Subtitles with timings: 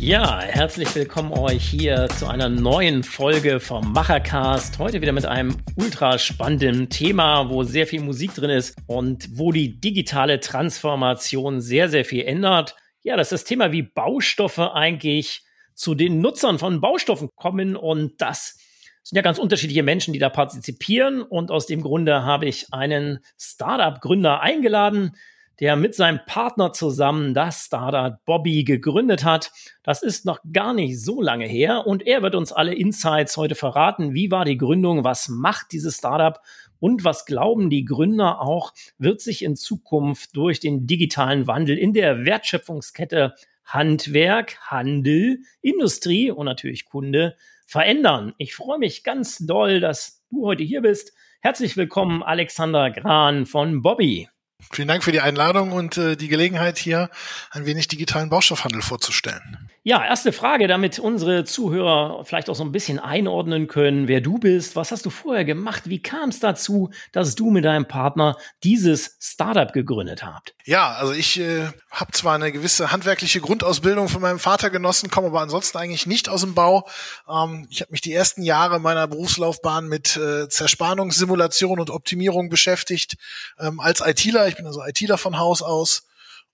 [0.00, 4.78] Ja, herzlich willkommen euch hier zu einer neuen Folge vom Machercast.
[4.78, 9.50] Heute wieder mit einem ultra spannenden Thema, wo sehr viel Musik drin ist und wo
[9.50, 12.76] die digitale Transformation sehr, sehr viel ändert.
[13.02, 15.42] Ja, das ist das Thema, wie Baustoffe eigentlich
[15.74, 18.56] zu den Nutzern von Baustoffen kommen und das
[19.02, 23.18] sind ja ganz unterschiedliche Menschen, die da partizipieren und aus dem Grunde habe ich einen
[23.36, 25.16] Startup-Gründer eingeladen,
[25.60, 29.50] der mit seinem Partner zusammen das Startup Bobby gegründet hat.
[29.82, 33.54] Das ist noch gar nicht so lange her und er wird uns alle Insights heute
[33.54, 34.14] verraten.
[34.14, 35.04] Wie war die Gründung?
[35.04, 36.40] Was macht dieses Startup?
[36.80, 41.92] Und was glauben die Gründer auch, wird sich in Zukunft durch den digitalen Wandel in
[41.92, 48.32] der Wertschöpfungskette Handwerk, Handel, Industrie und natürlich Kunde verändern?
[48.38, 51.12] Ich freue mich ganz doll, dass du heute hier bist.
[51.40, 54.28] Herzlich willkommen, Alexander Gran von Bobby.
[54.72, 57.10] Vielen Dank für die Einladung und äh, die Gelegenheit, hier
[57.50, 59.70] ein wenig digitalen Baustoffhandel vorzustellen.
[59.84, 64.36] Ja, erste Frage, damit unsere Zuhörer vielleicht auch so ein bisschen einordnen können, wer du
[64.36, 64.76] bist.
[64.76, 65.84] Was hast du vorher gemacht?
[65.86, 70.54] Wie kam es dazu, dass du mit deinem Partner dieses Startup gegründet habt?
[70.64, 75.28] Ja, also ich äh, habe zwar eine gewisse handwerkliche Grundausbildung von meinem Vater genossen, komme
[75.28, 76.86] aber ansonsten eigentlich nicht aus dem Bau.
[77.26, 83.16] Ähm, ich habe mich die ersten Jahre meiner Berufslaufbahn mit äh, Zerspannungssimulation und Optimierung beschäftigt
[83.58, 84.47] ähm, als ITler.
[84.48, 86.04] Ich bin also ITler von Haus aus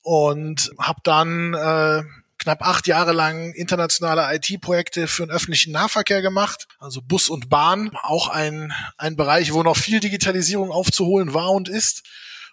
[0.02, 2.02] und habe dann äh,
[2.38, 7.90] knapp acht Jahre lang internationale IT-Projekte für den öffentlichen Nahverkehr gemacht, also Bus und Bahn,
[8.02, 12.02] auch ein, ein Bereich, wo noch viel Digitalisierung aufzuholen war und ist.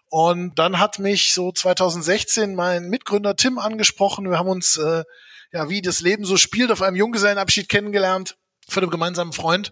[0.10, 4.30] Und dann hat mich so 2016 mein Mitgründer Tim angesprochen.
[4.30, 5.04] Wir haben uns, äh,
[5.54, 8.38] ja, wie das Leben so spielt, auf einem Junggesellenabschied kennengelernt
[8.68, 9.72] von einem gemeinsamen Freund.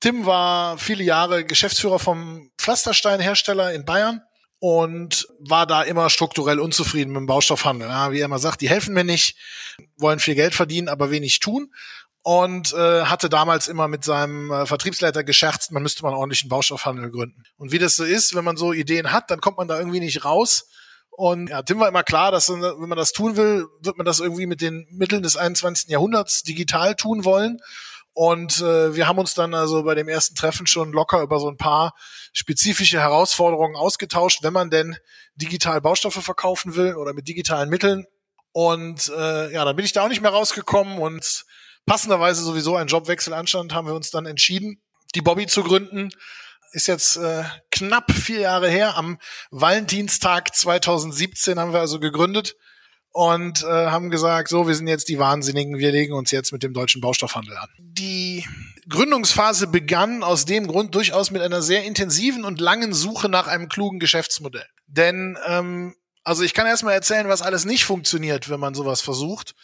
[0.00, 4.22] Tim war viele Jahre Geschäftsführer vom Pflastersteinhersteller in Bayern
[4.58, 7.88] und war da immer strukturell unzufrieden mit dem Baustoffhandel.
[7.88, 9.36] Ja, wie er immer sagt, die helfen mir nicht,
[9.96, 11.72] wollen viel Geld verdienen, aber wenig tun.
[12.22, 16.48] Und äh, hatte damals immer mit seinem äh, Vertriebsleiter gescherzt, man müsste mal einen ordentlichen
[16.48, 17.44] Baustoffhandel gründen.
[17.56, 20.00] Und wie das so ist, wenn man so Ideen hat, dann kommt man da irgendwie
[20.00, 20.68] nicht raus.
[21.10, 24.18] Und ja, Tim war immer klar, dass wenn man das tun will, wird man das
[24.18, 25.88] irgendwie mit den Mitteln des 21.
[25.88, 27.60] Jahrhunderts digital tun wollen.
[28.18, 31.50] Und äh, wir haben uns dann also bei dem ersten Treffen schon locker über so
[31.50, 31.92] ein paar
[32.32, 34.96] spezifische Herausforderungen ausgetauscht, wenn man denn
[35.34, 38.06] digital Baustoffe verkaufen will oder mit digitalen Mitteln.
[38.52, 41.44] Und äh, ja, dann bin ich da auch nicht mehr rausgekommen und
[41.84, 44.80] passenderweise sowieso ein Jobwechsel anstand, haben wir uns dann entschieden,
[45.14, 46.08] die Bobby zu gründen.
[46.72, 48.96] Ist jetzt äh, knapp vier Jahre her.
[48.96, 49.18] Am
[49.50, 52.56] Valentinstag 2017 haben wir also gegründet
[53.16, 56.62] und äh, haben gesagt, so, wir sind jetzt die Wahnsinnigen, wir legen uns jetzt mit
[56.62, 57.70] dem deutschen Baustoffhandel an.
[57.78, 58.44] Die
[58.90, 63.70] Gründungsphase begann aus dem Grund durchaus mit einer sehr intensiven und langen Suche nach einem
[63.70, 64.66] klugen Geschäftsmodell.
[64.86, 65.94] Denn ähm,
[66.24, 69.54] also ich kann erstmal erzählen, was alles nicht funktioniert, wenn man sowas versucht.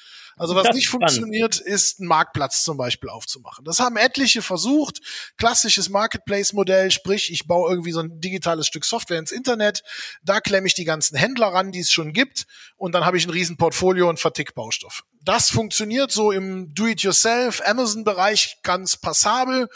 [0.43, 3.65] Also was nicht funktioniert, ist einen Marktplatz zum Beispiel aufzumachen.
[3.65, 4.99] Das haben etliche versucht.
[5.39, 9.85] Klassisches Marketplace-Modell, sprich, ich baue irgendwie so ein digitales Stück Software ins Internet,
[10.25, 13.25] da klemme ich die ganzen Händler ran, die es schon gibt, und dann habe ich
[13.25, 15.05] ein riesen Portfolio und vertick Baustoff.
[15.21, 19.69] Das funktioniert so im Do-it-yourself, Amazon-Bereich ganz passabel,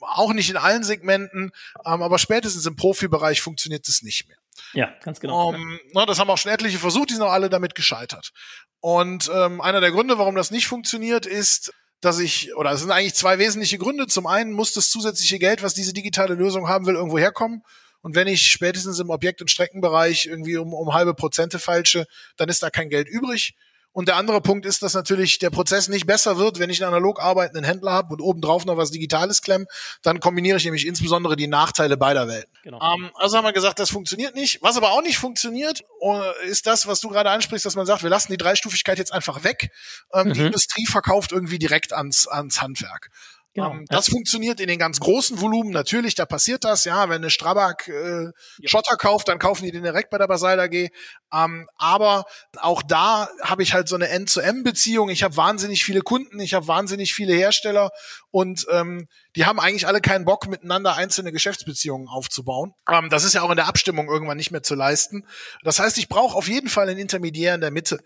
[0.00, 1.52] auch nicht in allen Segmenten,
[1.84, 4.36] ähm, aber spätestens im Profibereich funktioniert es nicht mehr.
[4.72, 5.48] Ja, ganz genau.
[5.48, 8.32] Um, ähm, na, das haben auch schon etliche versucht, die sind auch alle damit gescheitert.
[8.80, 12.90] Und ähm, einer der Gründe, warum das nicht funktioniert, ist, dass ich, oder es sind
[12.90, 14.06] eigentlich zwei wesentliche Gründe.
[14.06, 17.62] Zum einen muss das zusätzliche Geld, was diese digitale Lösung haben will, irgendwo herkommen.
[18.02, 22.06] Und wenn ich spätestens im Objekt- und Streckenbereich irgendwie um, um halbe Prozente falsche,
[22.36, 23.54] dann ist da kein Geld übrig.
[23.92, 26.94] Und der andere Punkt ist, dass natürlich der Prozess nicht besser wird, wenn ich einen
[26.94, 29.66] analog arbeitenden Händler habe und obendrauf noch was Digitales klemm.
[30.02, 32.52] Dann kombiniere ich nämlich insbesondere die Nachteile beider Welten.
[32.62, 32.80] Genau.
[32.80, 34.62] Ähm, also haben wir gesagt, das funktioniert nicht.
[34.62, 38.02] Was aber auch nicht funktioniert, äh, ist das, was du gerade ansprichst, dass man sagt,
[38.02, 39.72] wir lassen die Dreistufigkeit jetzt einfach weg.
[40.14, 40.32] Ähm, mhm.
[40.34, 43.10] Die Industrie verkauft irgendwie direkt ans, ans Handwerk.
[43.54, 43.72] Genau.
[43.72, 44.12] Ähm, das ja.
[44.12, 48.24] funktioniert in den ganz großen Volumen natürlich, da passiert das, ja, wenn eine Strabag äh,
[48.24, 48.30] ja.
[48.64, 50.90] Schotter kauft, dann kaufen die den direkt bei der Basal AG.
[51.32, 52.24] Ähm, aber
[52.58, 55.10] auch da habe ich halt so eine End-zu-M-Beziehung.
[55.10, 57.90] Ich habe wahnsinnig viele Kunden, ich habe wahnsinnig viele Hersteller
[58.30, 62.74] und ähm, die haben eigentlich alle keinen Bock, miteinander einzelne Geschäftsbeziehungen aufzubauen.
[62.88, 65.26] Ähm, das ist ja auch in der Abstimmung irgendwann nicht mehr zu leisten.
[65.64, 67.98] Das heißt, ich brauche auf jeden Fall einen Intermediär in der Mitte.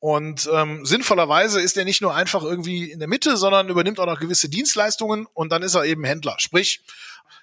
[0.00, 4.06] Und ähm, sinnvollerweise ist er nicht nur einfach irgendwie in der Mitte, sondern übernimmt auch
[4.06, 6.36] noch gewisse Dienstleistungen und dann ist er eben Händler.
[6.38, 6.82] Sprich,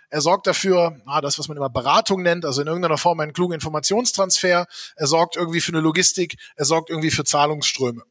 [0.09, 3.33] er sorgt dafür, ah, das, was man immer Beratung nennt, also in irgendeiner Form einen
[3.33, 4.67] klugen Informationstransfer.
[4.95, 6.37] Er sorgt irgendwie für eine Logistik.
[6.55, 8.03] Er sorgt irgendwie für Zahlungsströme.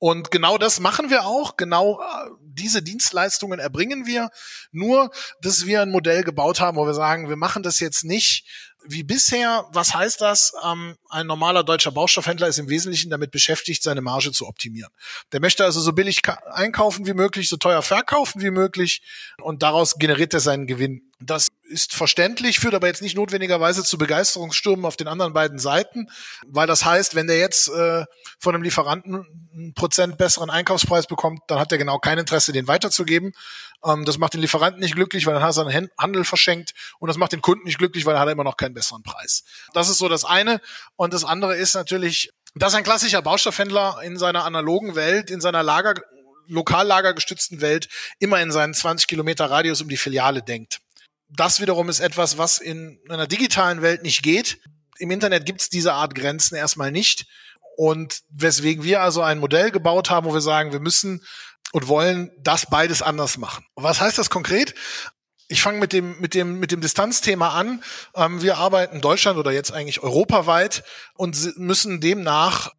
[0.00, 1.56] Und genau das machen wir auch.
[1.56, 4.30] Genau äh, diese Dienstleistungen erbringen wir.
[4.70, 5.10] Nur,
[5.40, 8.46] dass wir ein Modell gebaut haben, wo wir sagen, wir machen das jetzt nicht
[8.84, 9.66] wie bisher.
[9.72, 10.52] Was heißt das?
[10.64, 14.92] Ähm, ein normaler deutscher Baustoffhändler ist im Wesentlichen damit beschäftigt, seine Marge zu optimieren.
[15.32, 16.20] Der möchte also so billig
[16.50, 19.02] einkaufen wie möglich, so teuer verkaufen wie möglich
[19.40, 21.11] und daraus generiert er seinen Gewinn.
[21.24, 26.08] Das ist verständlich, führt aber jetzt nicht notwendigerweise zu Begeisterungsstürmen auf den anderen beiden Seiten,
[26.46, 28.04] weil das heißt, wenn der jetzt äh,
[28.38, 32.66] von einem Lieferanten einen Prozent besseren Einkaufspreis bekommt, dann hat er genau kein Interesse, den
[32.66, 33.32] weiterzugeben.
[33.84, 37.08] Ähm, das macht den Lieferanten nicht glücklich, weil dann hat er seinen Handel verschenkt und
[37.08, 39.44] das macht den Kunden nicht glücklich, weil dann hat er immer noch keinen besseren Preis.
[39.72, 40.60] Das ist so das eine.
[40.96, 45.62] Und das andere ist natürlich, dass ein klassischer Baustoffhändler in seiner analogen Welt, in seiner
[45.62, 45.94] Lager
[46.48, 47.88] lokallagergestützten Welt
[48.18, 50.81] immer in seinen 20 Kilometer Radius um die Filiale denkt
[51.34, 54.58] das wiederum ist etwas, was in einer digitalen Welt nicht geht.
[54.98, 57.26] Im Internet gibt es diese Art Grenzen erstmal nicht.
[57.76, 61.24] Und weswegen wir also ein Modell gebaut haben, wo wir sagen, wir müssen
[61.72, 63.64] und wollen das beides anders machen.
[63.76, 64.74] Was heißt das konkret?
[65.48, 67.82] Ich fange mit dem, mit dem, mit dem Distanzthema an.
[68.14, 72.70] Ähm, wir arbeiten Deutschland oder jetzt eigentlich europaweit und müssen demnach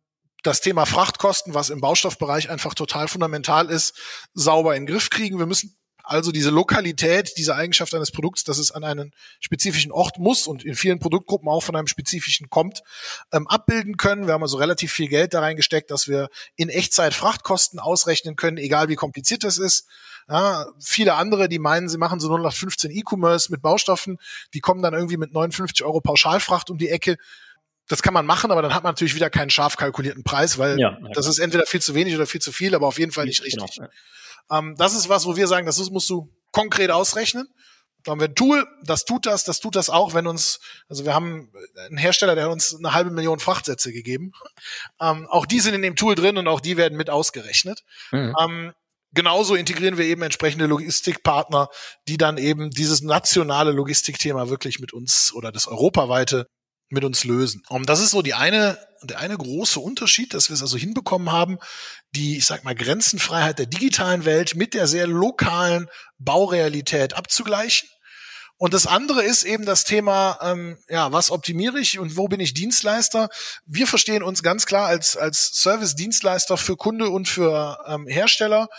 [0.43, 3.95] das Thema Frachtkosten, was im Baustoffbereich einfach total fundamental ist,
[4.33, 5.39] sauber in den Griff kriegen.
[5.39, 10.19] Wir müssen also diese Lokalität, diese Eigenschaft eines Produkts, dass es an einen spezifischen Ort
[10.19, 12.83] muss und in vielen Produktgruppen auch von einem spezifischen kommt,
[13.31, 14.27] ähm, abbilden können.
[14.27, 18.57] Wir haben also relativ viel Geld da reingesteckt, dass wir in Echtzeit Frachtkosten ausrechnen können,
[18.57, 19.87] egal wie kompliziert das ist.
[20.29, 24.19] Ja, viele andere, die meinen, sie machen so 0815 E-Commerce mit Baustoffen,
[24.53, 27.17] die kommen dann irgendwie mit 59 Euro Pauschalfracht um die Ecke
[27.87, 30.79] das kann man machen, aber dann hat man natürlich wieder keinen scharf kalkulierten Preis, weil
[30.79, 33.11] ja, ja, das ist entweder viel zu wenig oder viel zu viel, aber auf jeden
[33.11, 33.79] Fall nicht genau, richtig.
[33.79, 33.89] Genau,
[34.49, 34.59] ja.
[34.59, 37.47] Ähm, das ist was, wo wir sagen, das musst du konkret ausrechnen.
[38.03, 40.59] Da haben wir ein Tool, das tut das, das tut das auch, wenn uns,
[40.89, 41.51] also wir haben
[41.87, 44.33] einen Hersteller, der hat uns eine halbe Million Frachtsätze gegeben.
[44.99, 47.83] Ähm, auch die sind in dem Tool drin und auch die werden mit ausgerechnet.
[48.11, 48.35] Mhm.
[48.41, 48.73] Ähm,
[49.13, 51.69] genauso integrieren wir eben entsprechende Logistikpartner,
[52.09, 56.47] die dann eben dieses nationale Logistikthema wirklich mit uns oder das europaweite
[56.93, 57.63] mit uns lösen.
[57.69, 61.31] Und das ist so die eine, der eine große Unterschied, dass wir es also hinbekommen
[61.31, 61.57] haben,
[62.15, 67.89] die, ich sag mal, Grenzenfreiheit der digitalen Welt mit der sehr lokalen Baurealität abzugleichen.
[68.57, 72.39] Und das andere ist eben das Thema, ähm, ja, was optimiere ich und wo bin
[72.39, 73.27] ich Dienstleister?
[73.65, 78.69] Wir verstehen uns ganz klar als, als Service-Dienstleister für Kunde und für ähm, Hersteller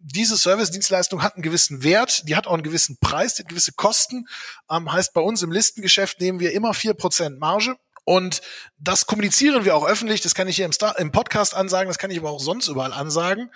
[0.00, 3.72] diese Service-Dienstleistung hat einen gewissen Wert, die hat auch einen gewissen Preis, die hat gewisse
[3.72, 4.26] Kosten.
[4.70, 7.76] Ähm, heißt, bei uns im Listengeschäft nehmen wir immer vier Prozent Marge.
[8.04, 8.40] Und
[8.78, 11.98] das kommunizieren wir auch öffentlich, das kann ich hier im, Star im Podcast ansagen, das
[11.98, 13.50] kann ich aber auch sonst überall ansagen.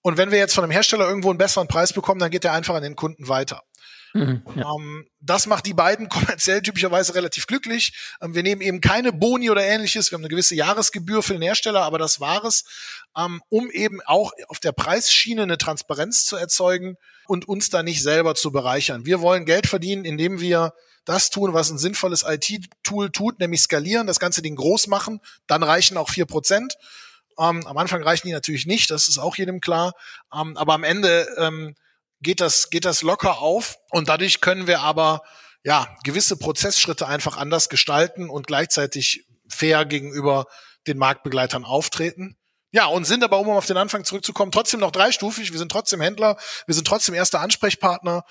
[0.00, 2.52] Und wenn wir jetzt von einem Hersteller irgendwo einen besseren Preis bekommen, dann geht der
[2.52, 3.62] einfach an den Kunden weiter.
[4.14, 4.72] Mhm, ja.
[4.74, 7.92] ähm, das macht die beiden kommerziell typischerweise relativ glücklich.
[8.22, 10.10] Ähm, wir nehmen eben keine Boni oder ähnliches.
[10.10, 12.64] Wir haben eine gewisse Jahresgebühr für den Hersteller, aber das war es,
[13.18, 16.96] ähm, um eben auch auf der Preisschiene eine Transparenz zu erzeugen
[17.26, 19.04] und uns da nicht selber zu bereichern.
[19.04, 20.72] Wir wollen Geld verdienen, indem wir
[21.04, 25.20] das tun, was ein sinnvolles IT-Tool tut, nämlich skalieren, das ganze Ding groß machen.
[25.48, 26.76] Dann reichen auch vier Prozent.
[27.36, 29.92] Ähm, am Anfang reichen die natürlich nicht, das ist auch jedem klar.
[30.32, 31.74] Ähm, aber am Ende ähm,
[32.24, 35.22] geht das, geht das locker auf und dadurch können wir aber
[35.62, 40.46] ja gewisse Prozessschritte einfach anders gestalten und gleichzeitig fair gegenüber
[40.88, 42.36] den Marktbegleitern auftreten.
[42.72, 45.52] Ja, und sind aber, um auf den Anfang zurückzukommen, trotzdem noch dreistufig.
[45.52, 48.24] Wir sind trotzdem Händler, wir sind trotzdem erster Ansprechpartner.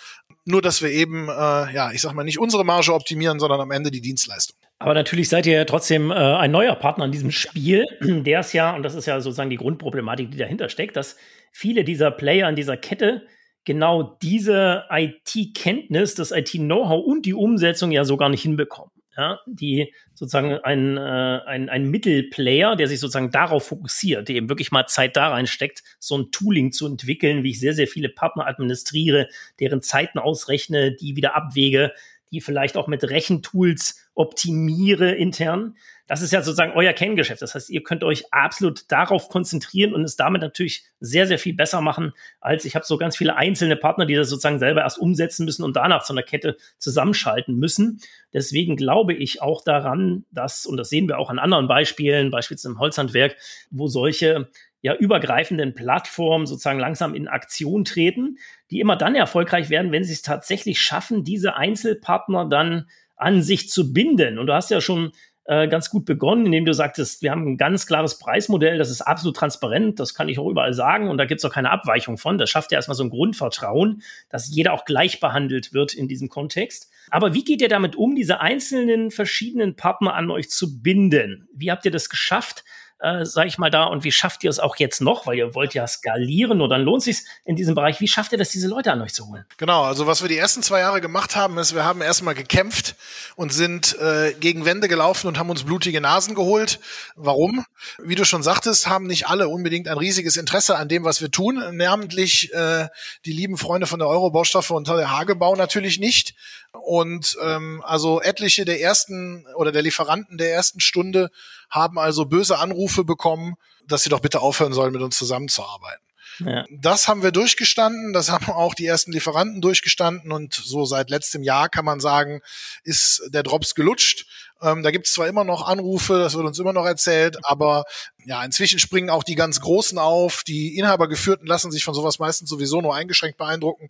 [0.43, 3.71] Nur, dass wir eben, äh, ja, ich sag mal, nicht unsere Marge optimieren, sondern am
[3.71, 4.57] Ende die Dienstleistung.
[4.79, 8.75] Aber natürlich seid ihr trotzdem äh, ein neuer Partner in diesem Spiel, der es ja,
[8.75, 11.15] und das ist ja sozusagen die Grundproblematik, die dahinter steckt, dass
[11.53, 13.25] viele dieser Player in dieser Kette
[13.65, 18.91] genau diese IT-Kenntnis, das IT-Know-how und die Umsetzung ja so gar nicht hinbekommen.
[19.15, 24.49] Ja, die sozusagen ein, äh, ein, ein Mittelplayer, der sich sozusagen darauf fokussiert, der eben
[24.49, 28.09] wirklich mal Zeit da reinsteckt, so ein Tooling zu entwickeln, wie ich sehr, sehr viele
[28.09, 29.27] Partner administriere,
[29.59, 31.91] deren Zeiten ausrechne, die wieder abwäge,
[32.31, 35.77] die vielleicht auch mit Rechentools optimiere intern.
[36.13, 37.41] Das ist ja sozusagen euer Kerngeschäft.
[37.41, 41.55] Das heißt, ihr könnt euch absolut darauf konzentrieren und es damit natürlich sehr, sehr viel
[41.55, 44.99] besser machen, als ich habe so ganz viele einzelne Partner, die das sozusagen selber erst
[44.99, 47.99] umsetzen müssen und danach zu einer Kette zusammenschalten müssen.
[48.31, 52.73] Deswegen glaube ich auch daran, dass, und das sehen wir auch an anderen Beispielen, beispielsweise
[52.73, 53.35] im Holzhandwerk,
[53.71, 54.51] wo solche
[54.83, 58.37] ja übergreifenden Plattformen sozusagen langsam in Aktion treten,
[58.69, 63.69] die immer dann erfolgreich werden, wenn sie es tatsächlich schaffen, diese Einzelpartner dann an sich
[63.69, 64.37] zu binden.
[64.37, 65.11] Und du hast ja schon
[65.45, 69.01] äh, ganz gut begonnen, indem du sagtest, wir haben ein ganz klares Preismodell, das ist
[69.01, 72.17] absolut transparent, das kann ich auch überall sagen und da gibt es auch keine Abweichung
[72.17, 72.37] von.
[72.37, 76.29] Das schafft ja erstmal so ein Grundvertrauen, dass jeder auch gleich behandelt wird in diesem
[76.29, 76.89] Kontext.
[77.09, 81.47] Aber wie geht ihr damit um, diese einzelnen verschiedenen Partner an euch zu binden?
[81.53, 82.63] Wie habt ihr das geschafft?
[83.03, 85.53] Äh, sage ich mal da, und wie schafft ihr es auch jetzt noch, weil ihr
[85.53, 87.99] wollt ja skalieren und dann lohnt sich in diesem Bereich.
[87.99, 89.45] Wie schafft ihr das, diese Leute an euch zu holen?
[89.57, 92.95] Genau, also was wir die ersten zwei Jahre gemacht haben, ist, wir haben erstmal gekämpft
[93.35, 96.79] und sind äh, gegen Wände gelaufen und haben uns blutige Nasen geholt.
[97.17, 97.65] Warum?
[98.01, 101.29] Wie du schon sagtest, haben nicht alle unbedingt ein riesiges Interesse an dem, was wir
[101.29, 101.61] tun.
[101.75, 102.87] Namentlich äh,
[103.25, 106.35] die lieben Freunde von der Eurobaustoffe und der Hagebau natürlich nicht.
[106.71, 111.29] Und ähm, also etliche der ersten oder der Lieferanten der ersten Stunde
[111.69, 113.55] haben also böse Anrufe bekommen,
[113.87, 116.03] dass sie doch bitte aufhören sollen, mit uns zusammenzuarbeiten.
[116.39, 116.65] Ja.
[116.71, 121.43] Das haben wir durchgestanden, das haben auch die ersten Lieferanten durchgestanden und so seit letztem
[121.43, 122.41] Jahr kann man sagen,
[122.83, 124.25] ist der Drops gelutscht.
[124.61, 127.83] Ähm, da gibt es zwar immer noch Anrufe, das wird uns immer noch erzählt, aber
[128.25, 130.43] ja, inzwischen springen auch die ganz Großen auf.
[130.43, 133.89] Die Inhabergeführten lassen sich von sowas meistens sowieso nur eingeschränkt beeindrucken.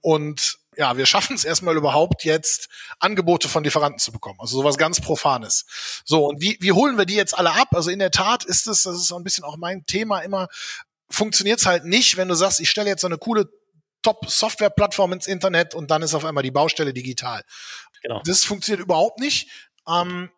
[0.00, 4.38] Und ja, wir schaffen es erstmal überhaupt jetzt, Angebote von Lieferanten zu bekommen.
[4.40, 5.66] Also sowas ganz Profanes.
[6.04, 7.68] So, und wie, wie holen wir die jetzt alle ab?
[7.72, 10.48] Also in der Tat ist es, das ist so ein bisschen auch mein Thema immer,
[11.10, 13.50] funktioniert es halt nicht, wenn du sagst, ich stelle jetzt so eine coole
[14.02, 17.42] Top-Software-Plattform ins Internet und dann ist auf einmal die Baustelle digital.
[18.02, 18.20] Genau.
[18.24, 19.48] Das funktioniert überhaupt nicht.
[19.88, 20.30] Ähm,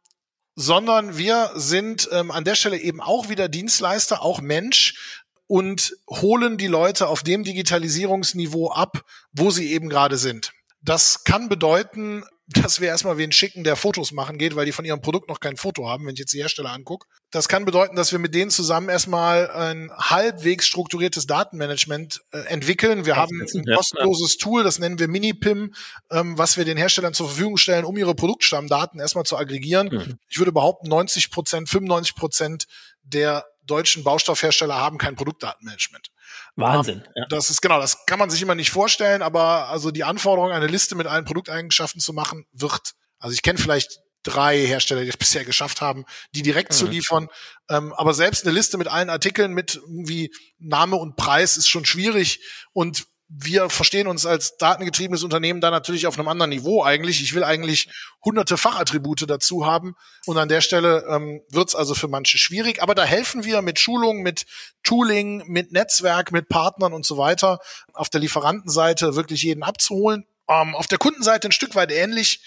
[0.56, 6.56] sondern wir sind ähm, an der Stelle eben auch wieder Dienstleister, auch Mensch und holen
[6.56, 10.52] die Leute auf dem Digitalisierungsniveau ab, wo sie eben gerade sind.
[10.80, 14.84] Das kann bedeuten, dass wir erstmal wen schicken, der Fotos machen geht, weil die von
[14.84, 17.06] ihrem Produkt noch kein Foto haben, wenn ich jetzt die Hersteller angucke.
[17.30, 23.06] Das kann bedeuten, dass wir mit denen zusammen erstmal ein halbwegs strukturiertes Datenmanagement äh, entwickeln.
[23.06, 25.74] Wir haben ein kostenloses Tool, das nennen wir Minipim,
[26.10, 29.88] ähm, was wir den Herstellern zur Verfügung stellen, um ihre Produktstammdaten erstmal zu aggregieren.
[29.88, 30.18] Mhm.
[30.28, 32.66] Ich würde behaupten, 90 Prozent, 95 Prozent
[33.02, 36.10] der deutschen Baustoffhersteller haben kein Produktdatenmanagement.
[36.56, 37.02] Wahnsinn.
[37.14, 37.26] Ja.
[37.28, 40.66] Das ist genau, das kann man sich immer nicht vorstellen, aber also die Anforderung, eine
[40.66, 42.94] Liste mit allen Produkteigenschaften zu machen, wird.
[43.18, 46.04] Also ich kenne vielleicht drei Hersteller, die es bisher geschafft haben,
[46.34, 46.76] die direkt mhm.
[46.76, 47.28] zu liefern.
[47.68, 51.84] Ähm, aber selbst eine Liste mit allen Artikeln mit irgendwie Name und Preis ist schon
[51.84, 52.40] schwierig.
[52.72, 53.06] Und
[53.36, 57.20] wir verstehen uns als datengetriebenes Unternehmen da natürlich auf einem anderen Niveau eigentlich.
[57.20, 57.88] Ich will eigentlich
[58.24, 59.96] hunderte Fachattribute dazu haben.
[60.26, 62.80] Und an der Stelle ähm, wird es also für manche schwierig.
[62.80, 64.46] Aber da helfen wir mit Schulung, mit
[64.84, 67.58] Tooling, mit Netzwerk, mit Partnern und so weiter,
[67.92, 70.26] auf der Lieferantenseite wirklich jeden abzuholen.
[70.48, 72.40] Ähm, auf der Kundenseite ein Stück weit ähnlich.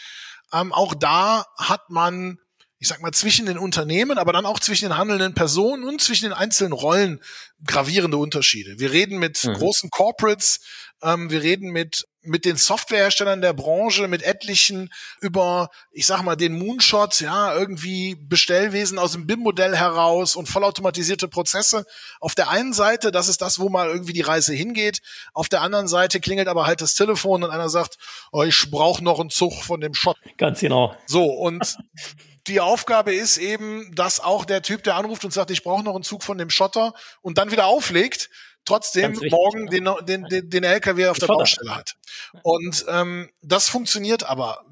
[0.54, 2.40] Ähm, auch da hat man
[2.80, 6.26] ich sag mal, zwischen den Unternehmen, aber dann auch zwischen den handelnden Personen und zwischen
[6.26, 7.22] den einzelnen Rollen
[7.66, 8.80] gravierende Unterschiede.
[8.80, 9.54] Wir reden mit mhm.
[9.54, 10.60] großen Corporates,
[11.02, 14.92] ähm, wir reden mit mit den Softwareherstellern der Branche, mit etlichen
[15.22, 21.28] über, ich sag mal, den Moonshot, ja, irgendwie Bestellwesen aus dem BIM-Modell heraus und vollautomatisierte
[21.28, 21.86] Prozesse.
[22.20, 25.00] Auf der einen Seite, das ist das, wo mal irgendwie die Reise hingeht.
[25.34, 27.98] Auf der anderen Seite klingelt aber halt das Telefon und einer sagt,
[28.32, 30.18] oh, ich brauche noch einen Zug von dem Shot.
[30.38, 30.96] Ganz genau.
[31.06, 31.78] So, und
[32.48, 35.96] die Aufgabe ist eben, dass auch der Typ, der anruft und sagt, ich brauche noch
[35.96, 38.30] einen Zug von dem Schotter und dann wieder auflegt,
[38.66, 41.28] trotzdem richtig, morgen den, den, den, den LKW auf der.
[41.28, 41.96] Baustelle hat.
[42.44, 44.66] Und ähm, das funktioniert aber.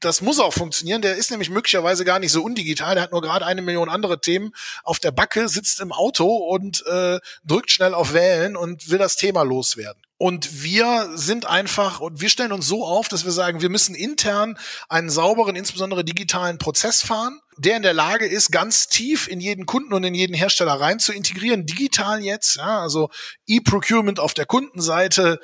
[0.00, 1.02] Das muss auch funktionieren.
[1.02, 2.94] Der ist nämlich möglicherweise gar nicht so undigital.
[2.94, 4.52] Der hat nur gerade eine Million andere Themen
[4.84, 9.16] auf der Backe, sitzt im Auto und äh, drückt schnell auf Wählen und will das
[9.16, 10.00] Thema loswerden.
[10.18, 13.94] Und wir sind einfach, und wir stellen uns so auf, dass wir sagen, wir müssen
[13.94, 14.58] intern
[14.88, 19.64] einen sauberen, insbesondere digitalen Prozess fahren, der in der Lage ist, ganz tief in jeden
[19.64, 23.10] Kunden und in jeden Hersteller rein zu integrieren, digital jetzt, ja, also
[23.46, 25.38] E-Procurement auf der Kundenseite,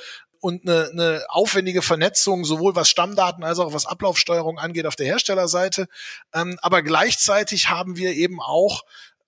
[0.45, 5.07] und eine, eine aufwendige Vernetzung, sowohl was Stammdaten als auch was Ablaufsteuerung angeht auf der
[5.07, 5.87] Herstellerseite.
[6.35, 8.83] Ähm, aber gleichzeitig haben wir eben auch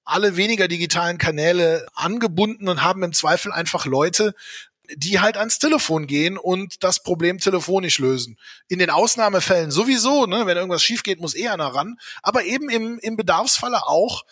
[0.04, 4.34] alle weniger digitalen Kanäle angebunden und haben im Zweifel einfach Leute,
[4.94, 8.36] die halt ans Telefon gehen und das Problem telefonisch lösen.
[8.68, 12.68] In den Ausnahmefällen sowieso, ne, wenn irgendwas schief geht, muss eh einer ran, aber eben
[12.70, 14.24] im, im Bedarfsfalle auch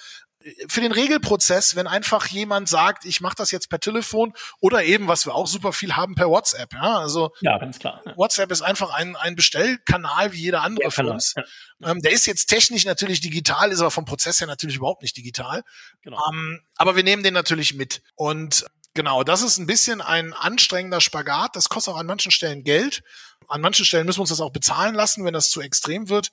[0.68, 5.08] für den Regelprozess, wenn einfach jemand sagt, ich mache das jetzt per Telefon oder eben,
[5.08, 6.72] was wir auch super viel haben, per WhatsApp.
[6.74, 8.02] Ja, also ja, ganz klar.
[8.04, 8.16] Ja.
[8.16, 11.34] WhatsApp ist einfach ein, ein Bestellkanal wie jeder andere ja, für uns.
[11.36, 11.90] Ja.
[11.90, 15.16] Ähm, der ist jetzt technisch natürlich digital, ist aber vom Prozess her natürlich überhaupt nicht
[15.16, 15.62] digital.
[16.02, 16.20] Genau.
[16.30, 18.02] Ähm, aber wir nehmen den natürlich mit.
[18.14, 21.56] Und Genau, das ist ein bisschen ein anstrengender Spagat.
[21.56, 23.02] Das kostet auch an manchen Stellen Geld.
[23.48, 26.30] An manchen Stellen müssen wir uns das auch bezahlen lassen, wenn das zu extrem wird.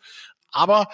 [0.51, 0.89] Aber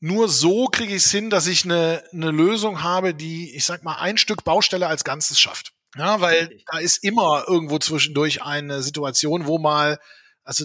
[0.00, 3.84] nur so kriege ich es hin, dass ich eine, eine Lösung habe, die, ich sag
[3.84, 5.72] mal, ein Stück Baustelle als Ganzes schafft.
[5.96, 9.98] Ja, weil da ist immer irgendwo zwischendurch eine Situation, wo mal,
[10.42, 10.64] also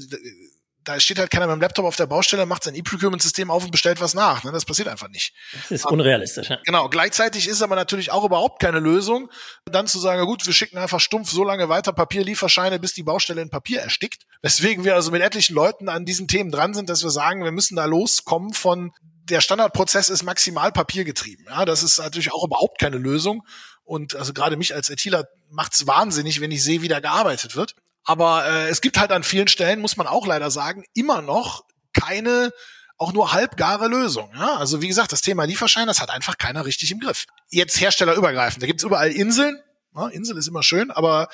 [0.85, 3.71] da steht halt keiner mit dem Laptop auf der Baustelle, macht sein E-Procurement-System auf und
[3.71, 4.43] bestellt was nach.
[4.43, 4.51] Ne?
[4.51, 5.33] Das passiert einfach nicht.
[5.53, 6.49] Das ist unrealistisch.
[6.49, 6.59] Ja.
[6.63, 6.87] Genau.
[6.89, 9.29] Gleichzeitig ist aber natürlich auch überhaupt keine Lösung,
[9.65, 13.41] dann zu sagen, gut, wir schicken einfach stumpf so lange weiter Papierlieferscheine, bis die Baustelle
[13.41, 14.23] in Papier erstickt.
[14.41, 17.51] Weswegen wir also mit etlichen Leuten an diesen Themen dran sind, dass wir sagen, wir
[17.51, 18.91] müssen da loskommen von
[19.29, 21.47] der Standardprozess ist maximal papiergetrieben.
[21.49, 23.41] Ja, das ist natürlich auch überhaupt keine Lösung.
[23.83, 27.75] Und also gerade mich als ITler macht's wahnsinnig, wenn ich sehe, wie da gearbeitet wird.
[28.05, 31.65] Aber äh, es gibt halt an vielen Stellen, muss man auch leider sagen, immer noch
[31.93, 32.51] keine
[32.97, 34.31] auch nur halbgare Lösung.
[34.35, 34.55] Ja?
[34.57, 37.25] Also wie gesagt, das Thema Lieferschein, das hat einfach keiner richtig im Griff.
[37.49, 38.63] Jetzt herstellerübergreifend.
[38.63, 39.59] Da gibt's überall Inseln.
[39.95, 41.29] Ja, Insel ist immer schön, aber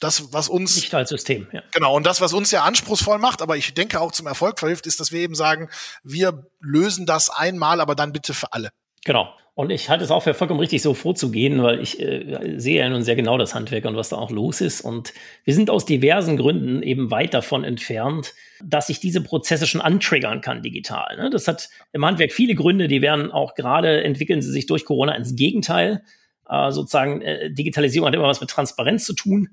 [0.00, 0.76] das, was uns.
[0.76, 1.62] Nicht als System, ja.
[1.72, 4.86] Genau, und das, was uns ja anspruchsvoll macht, aber ich denke auch zum Erfolg verhilft,
[4.86, 5.70] ist, dass wir eben sagen,
[6.02, 8.70] wir lösen das einmal, aber dann bitte für alle.
[9.06, 9.32] Genau.
[9.54, 12.88] Und ich halte es auch für vollkommen richtig, so vorzugehen, weil ich äh, sehe ja
[12.88, 14.80] nun sehr genau das Handwerk und was da auch los ist.
[14.80, 19.80] Und wir sind aus diversen Gründen eben weit davon entfernt, dass ich diese Prozesse schon
[19.80, 21.16] antriggern kann digital.
[21.16, 21.30] Ne?
[21.30, 25.14] Das hat im Handwerk viele Gründe, die werden auch gerade, entwickeln sie sich durch Corona
[25.14, 26.02] ins Gegenteil.
[26.50, 29.50] Äh, sozusagen, äh, Digitalisierung hat immer was mit Transparenz zu tun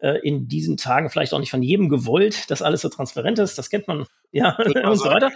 [0.00, 3.58] äh, in diesen Tagen vielleicht auch nicht von jedem gewollt, dass alles so transparent ist.
[3.58, 5.30] Das kennt man ja und so weiter.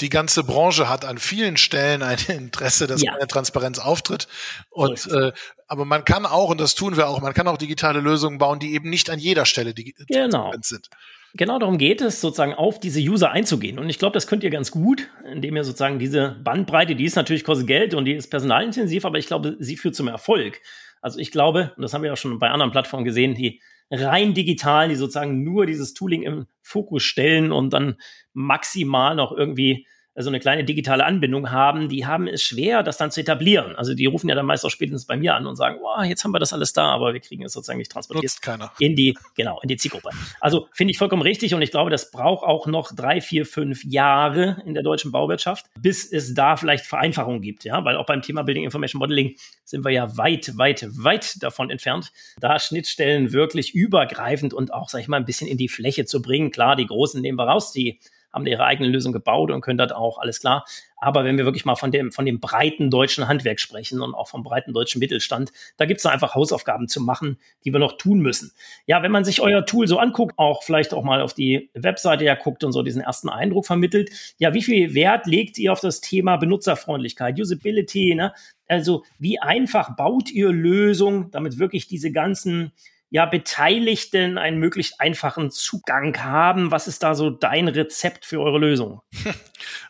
[0.00, 3.14] Die ganze Branche hat an vielen Stellen ein Interesse, dass ja.
[3.14, 4.28] eine Transparenz auftritt.
[4.70, 5.32] Und so äh,
[5.66, 8.58] aber man kann auch, und das tun wir auch, man kann auch digitale Lösungen bauen,
[8.58, 10.50] die eben nicht an jeder Stelle die genau.
[10.50, 10.90] transparent sind.
[11.34, 13.78] Genau darum geht es, sozusagen auf diese User einzugehen.
[13.78, 17.14] Und ich glaube, das könnt ihr ganz gut, indem ihr sozusagen diese Bandbreite, die ist
[17.14, 20.60] natürlich kostet Geld und die ist personalintensiv, aber ich glaube, sie führt zum Erfolg.
[21.00, 23.60] Also ich glaube, und das haben wir auch schon bei anderen Plattformen gesehen, die
[23.90, 27.96] rein digital, die sozusagen nur dieses Tooling im Fokus stellen und dann
[28.32, 29.86] maximal noch irgendwie
[30.22, 33.76] so eine kleine digitale Anbindung haben, die haben es schwer, das dann zu etablieren.
[33.76, 36.24] Also die rufen ja dann meist auch spätestens bei mir an und sagen, wow, jetzt
[36.24, 38.24] haben wir das alles da, aber wir kriegen es sozusagen nicht transportiert.
[38.24, 38.72] Nutzt keiner.
[38.78, 40.10] In die, genau, in die Zielgruppe.
[40.40, 43.84] Also finde ich vollkommen richtig und ich glaube, das braucht auch noch drei, vier, fünf
[43.84, 48.22] Jahre in der deutschen Bauwirtschaft, bis es da vielleicht Vereinfachungen gibt, ja, weil auch beim
[48.22, 53.74] Thema Building Information Modeling sind wir ja weit, weit, weit davon entfernt, da Schnittstellen wirklich
[53.74, 56.50] übergreifend und auch, sag ich mal, ein bisschen in die Fläche zu bringen.
[56.50, 57.98] Klar, die Großen nehmen wir raus, die
[58.32, 60.64] haben ihre eigene Lösung gebaut und können das auch, alles klar.
[60.96, 64.28] Aber wenn wir wirklich mal von dem, von dem breiten deutschen Handwerk sprechen und auch
[64.28, 68.20] vom breiten deutschen Mittelstand, da gibt es einfach Hausaufgaben zu machen, die wir noch tun
[68.20, 68.52] müssen.
[68.86, 72.24] Ja, wenn man sich euer Tool so anguckt, auch vielleicht auch mal auf die Webseite
[72.24, 75.80] ja guckt und so diesen ersten Eindruck vermittelt, ja, wie viel Wert legt ihr auf
[75.80, 78.34] das Thema Benutzerfreundlichkeit, Usability, ne?
[78.68, 82.70] Also, wie einfach baut ihr Lösungen, damit wirklich diese ganzen
[83.10, 86.70] ja, Beteiligten einen möglichst einfachen Zugang haben.
[86.70, 89.02] Was ist da so dein Rezept für eure Lösung?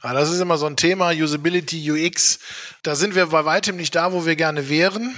[0.03, 2.41] Ja, das ist immer so ein Thema, Usability, UX.
[2.83, 5.15] Da sind wir bei weitem nicht da, wo wir gerne wären.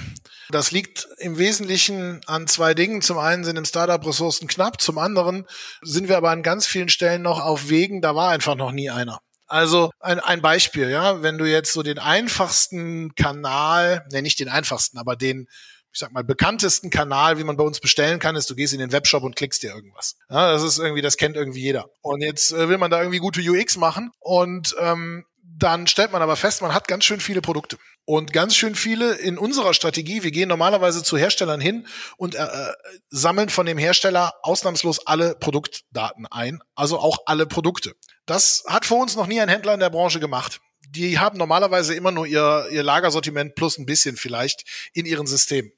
[0.49, 3.01] Das liegt im Wesentlichen an zwei Dingen.
[3.01, 5.47] Zum einen sind im Startup Ressourcen knapp, zum anderen
[5.81, 8.89] sind wir aber an ganz vielen Stellen noch auf Wegen, da war einfach noch nie
[8.89, 9.19] einer.
[9.47, 14.49] Also ein, ein Beispiel, ja, wenn du jetzt so den einfachsten Kanal, ne, nicht den
[14.49, 15.47] einfachsten, aber den
[15.93, 18.79] ich sag mal, bekanntesten Kanal, wie man bei uns bestellen kann, ist, du gehst in
[18.79, 20.15] den Webshop und klickst dir irgendwas.
[20.27, 21.85] Ja, das ist irgendwie, das kennt irgendwie jeder.
[22.01, 25.25] Und jetzt äh, will man da irgendwie gute UX machen und ähm,
[25.55, 27.77] dann stellt man aber fest, man hat ganz schön viele Produkte.
[28.05, 32.43] Und ganz schön viele in unserer Strategie, wir gehen normalerweise zu Herstellern hin und äh,
[32.43, 32.73] äh
[33.09, 37.93] sammeln von dem Hersteller ausnahmslos alle Produktdaten ein, also auch alle Produkte.
[38.25, 40.59] Das hat vor uns noch nie ein Händler in der Branche gemacht
[40.95, 45.71] die haben normalerweise immer nur ihr, ihr Lagersortiment plus ein bisschen vielleicht in ihren Systemen.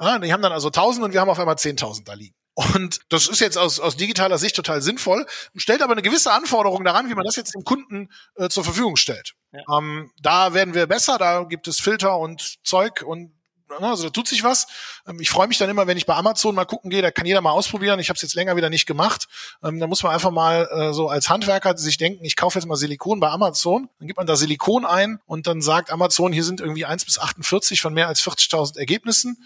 [0.00, 2.34] Ah, die haben dann also 1000 und wir haben auf einmal 10.000 da liegen.
[2.54, 6.84] Und das ist jetzt aus, aus digitaler Sicht total sinnvoll, stellt aber eine gewisse Anforderung
[6.84, 9.34] daran, wie man das jetzt dem Kunden äh, zur Verfügung stellt.
[9.52, 9.60] Ja.
[9.78, 13.32] Ähm, da werden wir besser, da gibt es Filter und Zeug und
[13.78, 14.66] Ne, also da tut sich was.
[15.06, 17.26] Ähm, ich freue mich dann immer, wenn ich bei Amazon mal gucken gehe, da kann
[17.26, 18.00] jeder mal ausprobieren.
[18.00, 19.28] Ich habe es jetzt länger wieder nicht gemacht.
[19.62, 22.66] Ähm, da muss man einfach mal äh, so als Handwerker sich denken, ich kaufe jetzt
[22.66, 23.88] mal Silikon bei Amazon.
[24.00, 27.18] Dann gibt man da Silikon ein und dann sagt Amazon, hier sind irgendwie 1 bis
[27.20, 29.38] 48 von mehr als 40.000 Ergebnissen.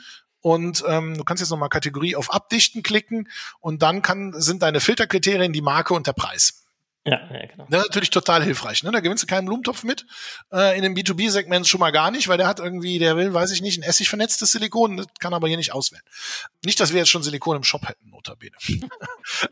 [0.44, 3.30] Und ähm, du kannst jetzt nochmal Kategorie auf Abdichten klicken
[3.60, 6.66] und dann kann, sind deine Filterkriterien die Marke und der Preis.
[7.06, 7.66] Ja, ja, genau.
[7.70, 8.82] Das ist natürlich total hilfreich.
[8.82, 8.90] Ne?
[8.90, 10.04] Da gewinnst du keinen Blumentopf mit.
[10.52, 13.52] Äh, in dem B2B-Segment schon mal gar nicht, weil der hat irgendwie, der will, weiß
[13.52, 16.04] ich nicht, ein Essig vernetztes Silikon, das kann aber hier nicht auswählen.
[16.62, 18.52] Nicht, dass wir jetzt schon Silikon im Shop hätten, notabene.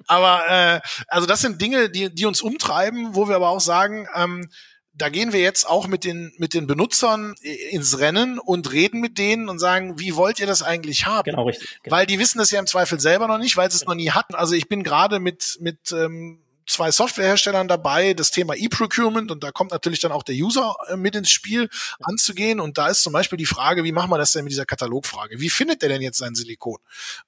[0.08, 4.08] aber äh, also das sind Dinge, die, die uns umtreiben, wo wir aber auch sagen,
[4.14, 4.50] ähm,
[4.94, 7.34] da gehen wir jetzt auch mit den, mit den Benutzern
[7.70, 11.30] ins Rennen und reden mit denen und sagen, wie wollt ihr das eigentlich haben?
[11.30, 11.80] Genau, richtig.
[11.82, 11.96] Genau.
[11.96, 14.10] Weil die wissen es ja im Zweifel selber noch nicht, weil sie es noch nie
[14.10, 14.34] hatten.
[14.34, 19.50] Also ich bin gerade mit, mit ähm, zwei Softwareherstellern dabei, das Thema E-Procurement und da
[19.50, 21.68] kommt natürlich dann auch der User äh, mit ins Spiel
[22.00, 22.60] anzugehen.
[22.60, 25.40] Und da ist zum Beispiel die Frage, wie machen wir das denn mit dieser Katalogfrage?
[25.40, 26.78] Wie findet der denn jetzt sein Silikon?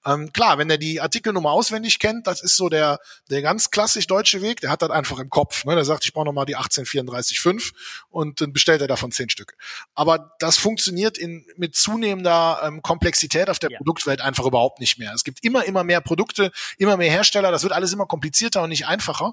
[0.05, 2.99] Ähm, klar, wenn er die Artikelnummer auswendig kennt, das ist so der,
[3.31, 5.65] der ganz klassisch deutsche Weg, der hat das einfach im Kopf.
[5.65, 5.75] Ne?
[5.75, 7.75] Der sagt, ich brauche nochmal die 18335
[8.11, 9.55] und dann bestellt er davon zehn Stück.
[9.95, 13.79] Aber das funktioniert in, mit zunehmender ähm, Komplexität auf der ja.
[13.79, 15.13] Produktwelt einfach überhaupt nicht mehr.
[15.15, 18.69] Es gibt immer, immer mehr Produkte, immer mehr Hersteller, das wird alles immer komplizierter und
[18.69, 19.24] nicht einfacher.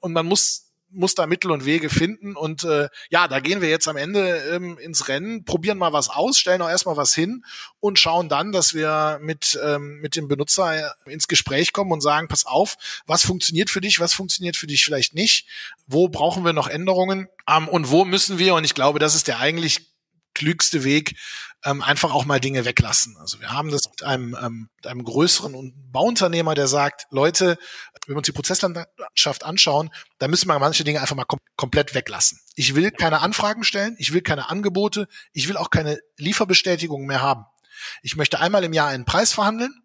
[0.00, 2.36] Und man muss muss da Mittel und Wege finden.
[2.36, 6.08] Und äh, ja, da gehen wir jetzt am Ende ähm, ins Rennen, probieren mal was
[6.08, 7.44] aus, stellen auch erstmal was hin
[7.78, 12.28] und schauen dann, dass wir mit, ähm, mit dem Benutzer ins Gespräch kommen und sagen,
[12.28, 15.46] pass auf, was funktioniert für dich, was funktioniert für dich vielleicht nicht,
[15.86, 19.28] wo brauchen wir noch Änderungen ähm, und wo müssen wir, und ich glaube, das ist
[19.28, 19.86] der eigentlich
[20.34, 21.16] klügste Weg,
[21.64, 23.16] ähm, einfach auch mal Dinge weglassen.
[23.18, 27.58] Also wir haben das mit einem, ähm, mit einem größeren Bauunternehmer, der sagt, Leute,
[28.06, 31.94] wenn wir uns die Prozesslandschaft anschauen, da müssen wir manche Dinge einfach mal kom komplett
[31.94, 32.40] weglassen.
[32.54, 37.20] Ich will keine Anfragen stellen, ich will keine Angebote, ich will auch keine Lieferbestätigungen mehr
[37.20, 37.44] haben.
[38.02, 39.82] Ich möchte einmal im Jahr einen Preis verhandeln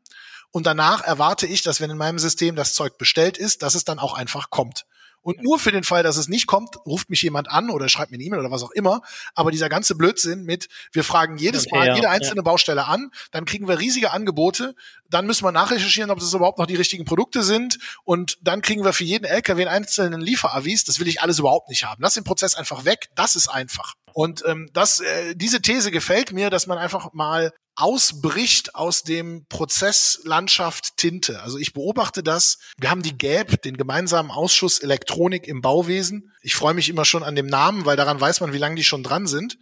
[0.51, 3.83] und danach erwarte ich, dass wenn in meinem System das Zeug bestellt ist, dass es
[3.83, 4.85] dann auch einfach kommt.
[5.25, 8.11] Und nur für den Fall, dass es nicht kommt, ruft mich jemand an oder schreibt
[8.11, 9.01] mir eine E-Mail oder was auch immer.
[9.33, 12.43] Aber dieser ganze Blödsinn mit, wir fragen jedes okay, Mal ja, jede einzelne ja.
[12.43, 14.75] Baustelle an, dann kriegen wir riesige Angebote,
[15.09, 18.83] dann müssen wir nachrecherchieren, ob das überhaupt noch die richtigen Produkte sind und dann kriegen
[18.83, 20.83] wir für jeden LKW einen einzelnen Lieferavis.
[20.83, 22.03] Das will ich alles überhaupt nicht haben.
[22.03, 23.09] Lass den Prozess einfach weg.
[23.15, 23.95] Das ist einfach.
[24.13, 29.45] Und ähm, das, äh, diese These gefällt mir, dass man einfach mal ausbricht aus dem
[29.47, 31.41] Prozesslandschaft Tinte.
[31.41, 32.59] Also ich beobachte das.
[32.77, 36.31] Wir haben die GAP, den gemeinsamen Ausschuss Elektronik im Bauwesen.
[36.41, 38.83] Ich freue mich immer schon an dem Namen, weil daran weiß man, wie lange die
[38.83, 39.57] schon dran sind.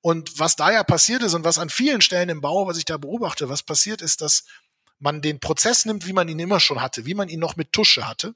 [0.00, 2.86] Und was da ja passiert ist und was an vielen Stellen im Bau, was ich
[2.86, 4.44] da beobachte, was passiert ist, dass
[4.98, 7.72] man den Prozess nimmt, wie man ihn immer schon hatte, wie man ihn noch mit
[7.72, 8.34] Tusche hatte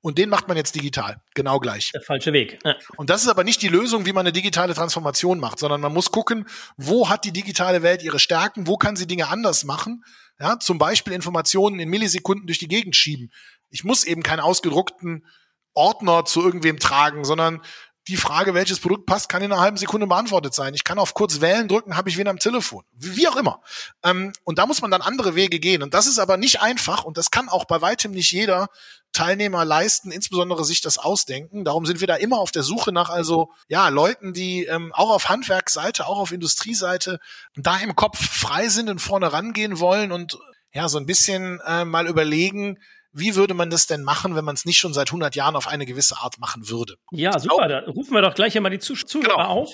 [0.00, 1.20] und den macht man jetzt digital.
[1.34, 1.90] Genau gleich.
[1.92, 2.58] Der falsche Weg.
[2.64, 2.76] Ja.
[2.96, 5.92] Und das ist aber nicht die Lösung, wie man eine digitale Transformation macht, sondern man
[5.92, 10.04] muss gucken, wo hat die digitale Welt ihre Stärken, wo kann sie Dinge anders machen.
[10.38, 13.32] Ja, zum Beispiel Informationen in Millisekunden durch die Gegend schieben.
[13.70, 15.26] Ich muss eben keinen ausgedruckten
[15.72, 17.60] Ordner zu irgendwem tragen, sondern
[18.08, 20.74] die Frage, welches Produkt passt, kann in einer halben Sekunde beantwortet sein.
[20.74, 22.84] Ich kann auf kurz wählen drücken, habe ich wen am Telefon.
[22.92, 23.60] Wie auch immer.
[24.04, 25.82] Ähm, und da muss man dann andere Wege gehen.
[25.82, 28.68] Und das ist aber nicht einfach und das kann auch bei weitem nicht jeder
[29.12, 31.64] Teilnehmer leisten, insbesondere sich das ausdenken.
[31.64, 35.10] Darum sind wir da immer auf der Suche nach also ja Leuten, die ähm, auch
[35.10, 37.18] auf Handwerksseite, auch auf Industrieseite
[37.56, 40.38] da im Kopf frei sind und vorne rangehen wollen und
[40.72, 42.78] ja so ein bisschen äh, mal überlegen,
[43.16, 45.68] wie würde man das denn machen, wenn man es nicht schon seit 100 Jahren auf
[45.68, 46.96] eine gewisse Art machen würde?
[47.12, 47.66] Ja, super.
[47.66, 49.36] Da rufen wir doch gleich einmal die Zuschauer genau.
[49.36, 49.70] auf,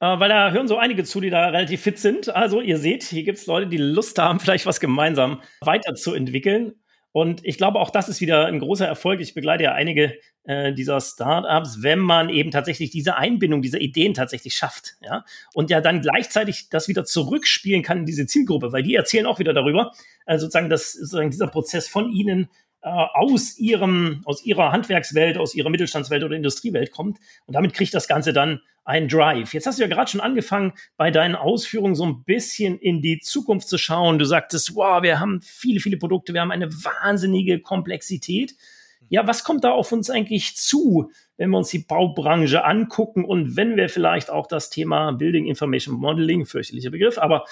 [0.00, 2.28] äh, weil da hören so einige zu, die da relativ fit sind.
[2.28, 6.74] Also ihr seht, hier gibt es Leute, die Lust haben, vielleicht was gemeinsam weiterzuentwickeln.
[7.16, 9.22] Und ich glaube, auch das ist wieder ein großer Erfolg.
[9.22, 14.12] Ich begleite ja einige äh, dieser Startups, wenn man eben tatsächlich diese Einbindung, diese Ideen
[14.12, 15.24] tatsächlich schafft, ja,
[15.54, 19.38] und ja dann gleichzeitig das wieder zurückspielen kann in diese Zielgruppe, weil die erzählen auch
[19.38, 19.92] wieder darüber,
[20.26, 22.48] also sozusagen, dass sozusagen dieser Prozess von ihnen äh,
[22.86, 27.18] aus ihrem, aus ihrer Handwerkswelt, aus ihrer Mittelstandswelt oder Industriewelt kommt.
[27.46, 29.52] Und damit kriegt das Ganze dann einen Drive.
[29.52, 33.18] Jetzt hast du ja gerade schon angefangen, bei deinen Ausführungen so ein bisschen in die
[33.18, 34.20] Zukunft zu schauen.
[34.20, 38.54] Du sagtest, wow, wir haben viele, viele Produkte, wir haben eine wahnsinnige Komplexität.
[39.08, 43.56] Ja, was kommt da auf uns eigentlich zu, wenn wir uns die Baubranche angucken und
[43.56, 47.44] wenn wir vielleicht auch das Thema Building Information Modeling, fürchterlicher Begriff, aber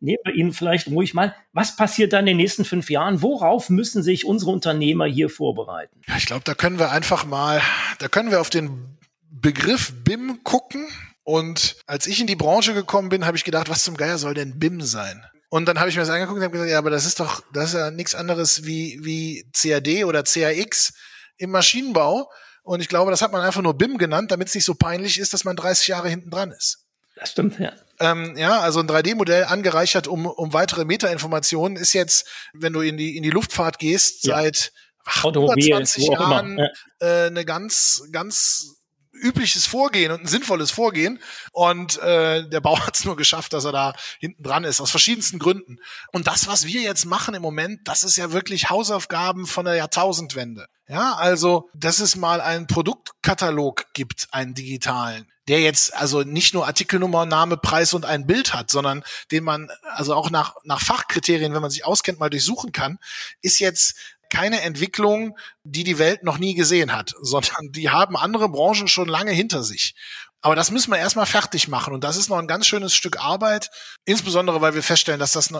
[0.00, 1.34] nehmen wir ihn vielleicht ruhig mal.
[1.52, 3.22] Was passiert da in den nächsten fünf Jahren?
[3.22, 6.00] Worauf müssen sich unsere Unternehmer hier vorbereiten?
[6.06, 7.60] Ja, ich glaube, da können wir einfach mal,
[7.98, 8.98] da können wir auf den
[9.30, 10.86] Begriff BIM gucken.
[11.22, 14.34] Und als ich in die Branche gekommen bin, habe ich gedacht, was zum Geier soll
[14.34, 15.24] denn BIM sein?
[15.48, 17.42] Und dann habe ich mir das angeguckt und habe gesagt, ja, aber das ist doch,
[17.52, 20.92] das ist ja nichts anderes wie, wie CAD oder CAX
[21.36, 22.30] im Maschinenbau.
[22.62, 25.18] Und ich glaube, das hat man einfach nur BIM genannt, damit es nicht so peinlich
[25.18, 26.84] ist, dass man 30 Jahre hinten dran ist.
[27.14, 27.72] Das stimmt, ja.
[28.00, 32.96] Ähm, ja, also ein 3D-Modell angereichert um, um weitere Metainformationen ist jetzt, wenn du in
[32.96, 34.36] die, in die Luftfahrt gehst, ja.
[34.36, 34.72] seit
[35.04, 36.68] ach, 120 Jahren ja.
[37.00, 38.76] äh, eine ganz, ganz
[39.16, 41.20] übliches Vorgehen und ein sinnvolles Vorgehen.
[41.52, 44.90] Und äh, der Bau hat es nur geschafft, dass er da hinten dran ist, aus
[44.90, 45.78] verschiedensten Gründen.
[46.12, 49.74] Und das, was wir jetzt machen im Moment, das ist ja wirklich Hausaufgaben von der
[49.74, 50.66] Jahrtausendwende.
[50.88, 56.66] Ja, also, dass es mal einen Produktkatalog gibt, einen digitalen, der jetzt also nicht nur
[56.66, 59.02] Artikelnummer, Name, Preis und ein Bild hat, sondern
[59.32, 62.98] den man also auch nach, nach Fachkriterien, wenn man sich auskennt, mal durchsuchen kann,
[63.42, 63.96] ist jetzt
[64.30, 69.08] keine Entwicklung, die die Welt noch nie gesehen hat, sondern die haben andere Branchen schon
[69.08, 69.94] lange hinter sich.
[70.42, 71.92] Aber das müssen wir erstmal fertig machen.
[71.92, 73.68] Und das ist noch ein ganz schönes Stück Arbeit.
[74.04, 75.52] Insbesondere, weil wir feststellen, dass das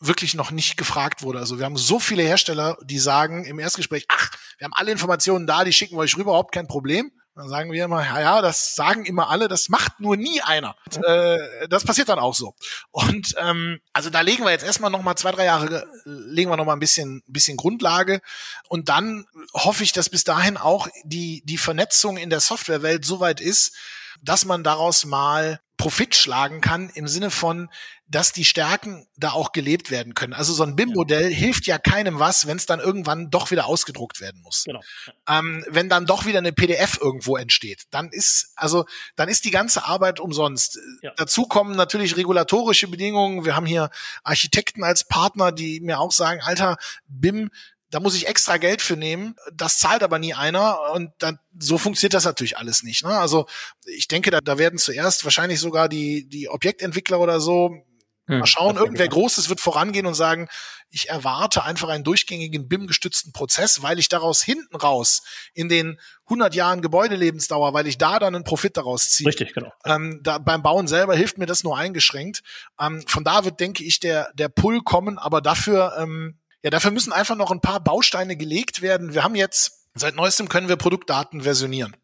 [0.00, 1.38] wirklich noch nicht gefragt wurde.
[1.38, 5.46] Also wir haben so viele Hersteller, die sagen im Erstgespräch, ach, wir haben alle Informationen
[5.46, 7.10] da, die schicken wir euch rüber, überhaupt kein Problem.
[7.36, 10.76] Dann sagen wir immer, ja, ja, das sagen immer alle, das macht nur nie einer.
[10.94, 12.54] Und, äh, das passiert dann auch so.
[12.92, 16.56] Und ähm, also da legen wir jetzt erstmal noch mal zwei, drei Jahre, legen wir
[16.56, 18.20] noch mal ein bisschen, bisschen Grundlage.
[18.68, 23.18] Und dann hoffe ich, dass bis dahin auch die, die Vernetzung in der Softwarewelt so
[23.18, 23.74] weit ist,
[24.22, 27.68] dass man daraus mal Profit schlagen kann im Sinne von,
[28.06, 30.34] dass die Stärken da auch gelebt werden können.
[30.34, 31.36] Also so ein BIM-Modell ja.
[31.36, 34.64] hilft ja keinem was, wenn es dann irgendwann doch wieder ausgedruckt werden muss.
[34.64, 34.80] Genau.
[35.28, 38.84] Ähm, wenn dann doch wieder eine PDF irgendwo entsteht, dann ist also
[39.16, 40.78] dann ist die ganze Arbeit umsonst.
[41.02, 41.12] Ja.
[41.16, 43.44] Dazu kommen natürlich regulatorische Bedingungen.
[43.44, 43.90] Wir haben hier
[44.22, 46.76] Architekten als Partner, die mir auch sagen, Alter,
[47.08, 47.50] BIM
[47.94, 51.78] da muss ich extra Geld für nehmen, das zahlt aber nie einer und dann, so
[51.78, 53.04] funktioniert das natürlich alles nicht.
[53.04, 53.16] Ne?
[53.16, 53.46] Also
[53.86, 57.84] ich denke, da, da werden zuerst wahrscheinlich sogar die, die Objektentwickler oder so
[58.26, 60.48] hm, mal schauen, irgendwer Großes wird vorangehen und sagen,
[60.90, 66.52] ich erwarte einfach einen durchgängigen BIM-gestützten Prozess, weil ich daraus hinten raus in den 100
[66.56, 69.28] Jahren Gebäudelebensdauer, weil ich da dann einen Profit daraus ziehe.
[69.28, 69.72] Richtig, genau.
[69.84, 72.42] Ähm, da, beim Bauen selber hilft mir das nur eingeschränkt.
[72.80, 76.90] Ähm, von da wird, denke ich, der, der Pull kommen, aber dafür ähm, ja, dafür
[76.90, 79.12] müssen einfach noch ein paar Bausteine gelegt werden.
[79.12, 81.94] Wir haben jetzt, seit neuestem können wir Produktdaten versionieren.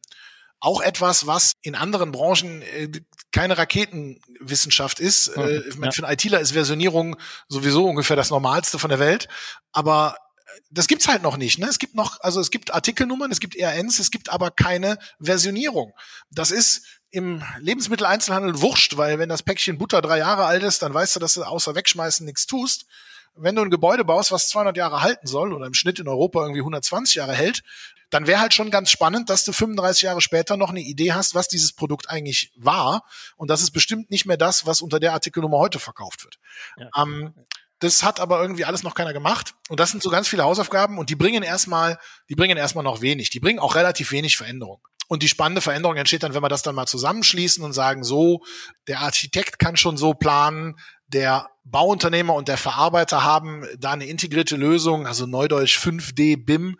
[0.60, 2.90] Auch etwas, was in anderen Branchen äh,
[3.32, 5.34] keine Raketenwissenschaft ist.
[5.34, 5.90] Mhm, äh, ja.
[5.90, 7.16] Für einen ITler ist Versionierung
[7.48, 9.28] sowieso ungefähr das Normalste von der Welt.
[9.72, 11.58] Aber äh, das gibt's halt noch nicht.
[11.58, 11.66] Ne?
[11.66, 15.94] Es gibt noch, also es gibt Artikelnummern, es gibt RNs, es gibt aber keine Versionierung.
[16.30, 20.92] Das ist im Lebensmitteleinzelhandel wurscht, weil wenn das Päckchen Butter drei Jahre alt ist, dann
[20.92, 22.84] weißt du, dass du außer wegschmeißen nichts tust
[23.34, 26.40] wenn du ein Gebäude baust, was 200 Jahre halten soll oder im Schnitt in Europa
[26.42, 27.62] irgendwie 120 Jahre hält,
[28.10, 31.34] dann wäre halt schon ganz spannend, dass du 35 Jahre später noch eine Idee hast,
[31.34, 33.04] was dieses Produkt eigentlich war.
[33.36, 36.38] Und das ist bestimmt nicht mehr das, was unter der Artikelnummer heute verkauft wird.
[36.76, 36.90] Ja.
[37.02, 37.34] Ähm,
[37.78, 39.54] das hat aber irgendwie alles noch keiner gemacht.
[39.68, 43.00] Und das sind so ganz viele Hausaufgaben und die bringen erstmal, die bringen erstmal noch
[43.00, 43.30] wenig.
[43.30, 44.80] Die bringen auch relativ wenig Veränderung.
[45.08, 48.44] Und die spannende Veränderung entsteht dann, wenn wir das dann mal zusammenschließen und sagen, so,
[48.86, 50.76] der Architekt kann schon so planen,
[51.12, 56.78] der Bauunternehmer und der Verarbeiter haben da eine integrierte Lösung, also Neudeutsch 5D BIM,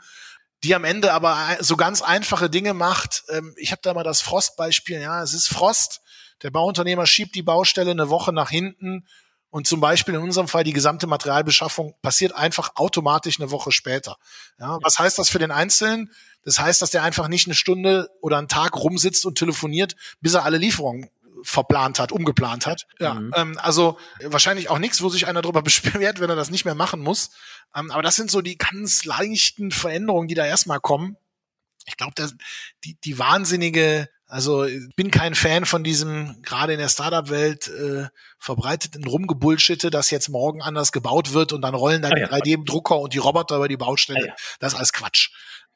[0.64, 3.24] die am Ende aber so ganz einfache Dinge macht.
[3.28, 6.00] Ähm, ich habe da mal das Frostbeispiel, ja, es ist Frost,
[6.42, 9.06] der Bauunternehmer schiebt die Baustelle eine Woche nach hinten
[9.50, 14.16] und zum Beispiel in unserem Fall die gesamte Materialbeschaffung passiert einfach automatisch eine Woche später.
[14.58, 16.12] Ja, was heißt das für den Einzelnen?
[16.44, 20.34] Das heißt, dass der einfach nicht eine Stunde oder einen Tag rumsitzt und telefoniert, bis
[20.34, 21.10] er alle Lieferungen
[21.42, 22.86] verplant hat, umgeplant hat.
[22.98, 23.32] Ja, mhm.
[23.36, 26.74] ähm, also wahrscheinlich auch nichts, wo sich einer darüber beschwert, wenn er das nicht mehr
[26.74, 27.30] machen muss.
[27.74, 31.16] Ähm, aber das sind so die ganz leichten Veränderungen, die da erstmal kommen.
[31.86, 32.14] Ich glaube,
[32.84, 38.06] die, die wahnsinnige also ich bin kein Fan von diesem, gerade in der Startup-Welt, äh,
[38.38, 42.28] verbreiteten Rumgebullschitte, dass jetzt morgen anders gebaut wird und dann rollen dann ah, ja.
[42.28, 44.20] 3D-Drucker und die Roboter über die Baustelle.
[44.22, 44.34] Ah, ja.
[44.60, 45.30] Das ist alles Quatsch.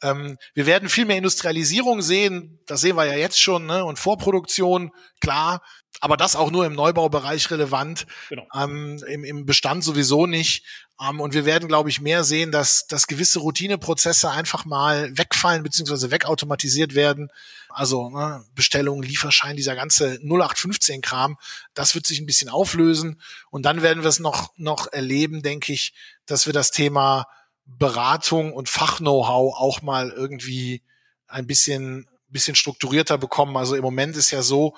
[0.05, 3.85] Ähm, wir werden viel mehr Industrialisierung sehen, das sehen wir ja jetzt schon, ne?
[3.85, 5.63] und Vorproduktion, klar,
[6.01, 8.47] aber das auch nur im Neubaubereich relevant, genau.
[8.55, 10.65] ähm, im, im Bestand sowieso nicht.
[11.01, 15.63] Ähm, und wir werden, glaube ich, mehr sehen, dass, dass gewisse Routineprozesse einfach mal wegfallen
[15.63, 17.31] beziehungsweise wegautomatisiert werden.
[17.71, 21.39] Also ne, Bestellung, Lieferschein, dieser ganze 0815-Kram,
[21.73, 23.21] das wird sich ein bisschen auflösen.
[23.51, 25.95] Und dann werden wir es noch, noch erleben, denke ich,
[26.27, 27.27] dass wir das Thema
[27.67, 30.83] Beratung und Fach-Know-how auch mal irgendwie
[31.27, 33.57] ein bisschen, bisschen strukturierter bekommen.
[33.57, 34.75] Also im Moment ist ja so,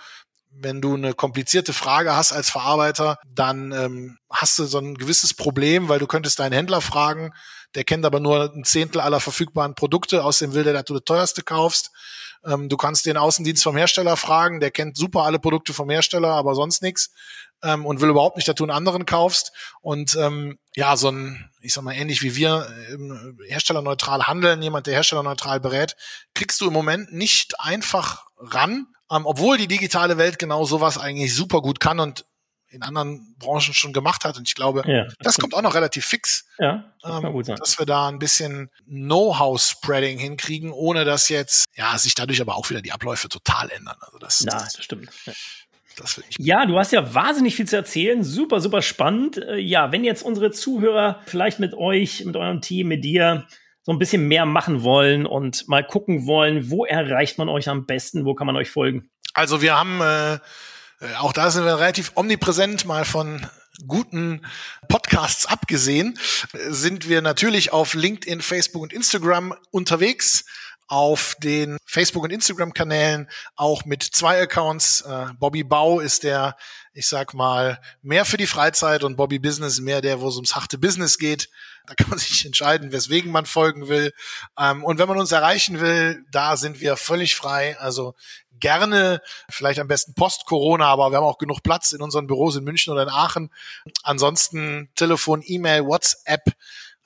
[0.58, 5.34] wenn du eine komplizierte Frage hast als Verarbeiter, dann ähm, hast du so ein gewisses
[5.34, 7.32] Problem, weil du könntest deinen Händler fragen,
[7.74, 11.04] der kennt aber nur ein Zehntel aller verfügbaren Produkte, außerdem will der, dass du das
[11.04, 11.90] teuerste kaufst.
[12.46, 16.30] Ähm, du kannst den Außendienst vom Hersteller fragen, der kennt super alle Produkte vom Hersteller,
[16.30, 17.12] aber sonst nichts
[17.62, 19.52] ähm, und will überhaupt nicht, dass du einen anderen kaufst.
[19.80, 24.86] Und ähm, ja, so ein, ich sag mal, ähnlich wie wir ähm, herstellerneutral handeln, jemand,
[24.86, 25.96] der herstellerneutral berät,
[26.34, 31.34] kriegst du im Moment nicht einfach ran, ähm, obwohl die digitale Welt genau sowas eigentlich
[31.34, 32.24] super gut kann und
[32.68, 34.36] in anderen Branchen schon gemacht hat.
[34.36, 37.86] Und ich glaube, ja, das, kommt auch noch relativ fix, ja, das ähm, dass wir
[37.86, 42.92] da ein bisschen Know-how-Spreading hinkriegen, ohne dass jetzt, ja, sich dadurch aber auch wieder die
[42.92, 43.96] Abläufe total ändern.
[44.00, 45.10] Also das, ja, das, das stimmt.
[45.26, 45.32] Ja.
[45.96, 48.22] Das ja, du hast ja wahnsinnig viel zu erzählen.
[48.22, 49.38] Super, super spannend.
[49.38, 53.46] Äh, ja, wenn jetzt unsere Zuhörer vielleicht mit euch, mit eurem Team, mit dir
[53.82, 57.86] so ein bisschen mehr machen wollen und mal gucken wollen, wo erreicht man euch am
[57.86, 59.08] besten, wo kann man euch folgen?
[59.32, 60.38] Also wir haben, äh,
[61.18, 63.46] auch da sind wir relativ omnipräsent, mal von
[63.86, 64.40] guten
[64.88, 66.18] Podcasts abgesehen,
[66.68, 70.44] sind wir natürlich auf LinkedIn, Facebook und Instagram unterwegs
[70.88, 75.02] auf den Facebook- und Instagram-Kanälen auch mit zwei Accounts.
[75.02, 76.56] Äh, Bobby Bau ist der,
[76.92, 80.54] ich sag mal, mehr für die Freizeit und Bobby Business mehr der, wo es ums
[80.54, 81.48] harte Business geht.
[81.86, 84.12] Da kann man sich entscheiden, weswegen man folgen will.
[84.58, 87.76] Ähm, und wenn man uns erreichen will, da sind wir völlig frei.
[87.78, 88.14] Also
[88.60, 89.20] gerne,
[89.50, 92.92] vielleicht am besten Post-Corona, aber wir haben auch genug Platz in unseren Büros in München
[92.92, 93.50] oder in Aachen.
[94.02, 96.44] Ansonsten Telefon, E-Mail, WhatsApp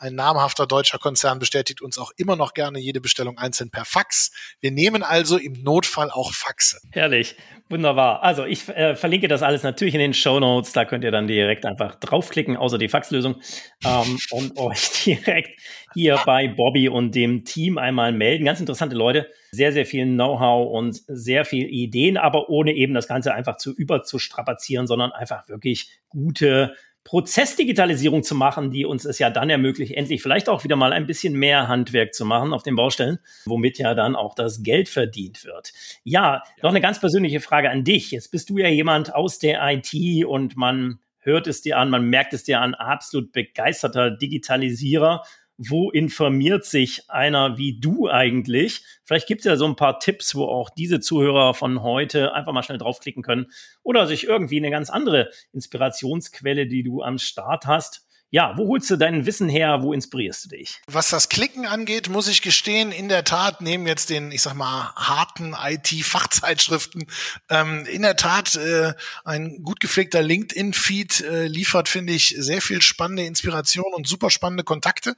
[0.00, 4.32] ein namhafter deutscher Konzern bestätigt uns auch immer noch gerne jede Bestellung einzeln per Fax.
[4.60, 6.80] Wir nehmen also im Notfall auch Faxe.
[6.90, 7.36] Herrlich,
[7.68, 8.22] wunderbar.
[8.22, 10.72] Also ich äh, verlinke das alles natürlich in den Show Notes.
[10.72, 13.42] Da könnt ihr dann direkt einfach draufklicken, außer die Faxlösung,
[13.84, 15.60] ähm, und euch direkt
[15.92, 18.46] hier bei Bobby und dem Team einmal melden.
[18.46, 23.06] Ganz interessante Leute, sehr, sehr viel Know-how und sehr viel Ideen, aber ohne eben das
[23.06, 29.30] Ganze einfach zu überzustrapazieren, sondern einfach wirklich gute Prozessdigitalisierung zu machen, die uns es ja
[29.30, 32.76] dann ermöglicht, endlich vielleicht auch wieder mal ein bisschen mehr Handwerk zu machen auf den
[32.76, 35.72] Baustellen, womit ja dann auch das Geld verdient wird.
[36.04, 38.10] Ja, noch eine ganz persönliche Frage an dich.
[38.10, 42.04] Jetzt bist du ja jemand aus der IT und man hört es dir an, man
[42.04, 45.22] merkt es dir an, absolut begeisterter Digitalisierer
[45.62, 48.82] wo informiert sich einer wie du eigentlich?
[49.04, 52.52] Vielleicht gibt es ja so ein paar Tipps, wo auch diese Zuhörer von heute einfach
[52.52, 53.46] mal schnell draufklicken können
[53.82, 58.88] oder sich irgendwie eine ganz andere Inspirationsquelle, die du am Start hast, ja, wo holst
[58.90, 59.82] du dein Wissen her?
[59.82, 60.80] Wo inspirierst du dich?
[60.86, 64.54] Was das Klicken angeht, muss ich gestehen, in der Tat, neben jetzt den, ich sag
[64.54, 67.06] mal, harten IT-Fachzeitschriften,
[67.48, 68.94] ähm, in der Tat äh,
[69.24, 74.62] ein gut gepflegter LinkedIn-Feed äh, liefert, finde ich, sehr viel spannende Inspiration und super spannende
[74.62, 75.16] Kontakte.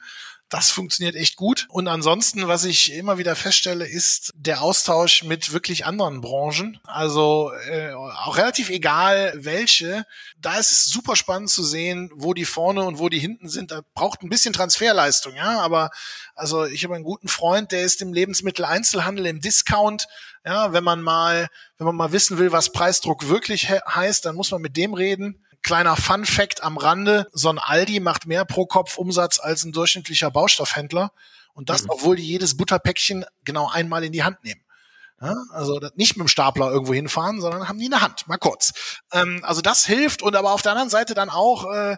[0.53, 1.67] Das funktioniert echt gut.
[1.71, 6.79] Und ansonsten, was ich immer wieder feststelle, ist der Austausch mit wirklich anderen Branchen.
[6.85, 10.05] Also äh, auch relativ egal welche.
[10.37, 13.71] Da ist es super spannend zu sehen, wo die vorne und wo die hinten sind.
[13.71, 15.59] Da braucht ein bisschen Transferleistung, ja.
[15.63, 15.89] Aber
[16.35, 20.07] also ich habe einen guten Freund, der ist im Lebensmitteleinzelhandel, im Discount.
[20.45, 24.37] Ja, wenn man mal, wenn man mal wissen will, was Preisdruck wirklich he heißt, dann
[24.37, 25.43] muss man mit dem reden.
[25.63, 29.73] Kleiner Fun Fact am Rande, so ein Aldi macht mehr pro Kopf Umsatz als ein
[29.73, 31.13] durchschnittlicher Baustoffhändler.
[31.55, 31.91] Und das, mhm.
[31.91, 34.62] obwohl die jedes Butterpäckchen genau einmal in die Hand nehmen.
[35.23, 38.39] Ja, also nicht mit dem Stapler irgendwo hinfahren, sondern haben die in der Hand, mal
[38.39, 38.73] kurz.
[39.13, 41.97] Ähm, also das hilft und aber auf der anderen Seite dann auch äh, äh,